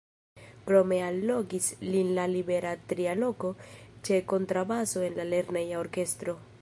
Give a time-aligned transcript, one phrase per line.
[0.69, 3.53] Krome allogis lin la libera tria loko
[4.09, 6.41] ĉe kontrabaso en la lerneja orkestro.